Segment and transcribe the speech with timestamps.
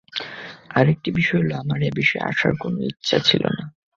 [0.69, 3.63] আরেকটি বিষয় হলো, আমার এবিষয়ে আসার কোনো ইচ্ছা ছিল না।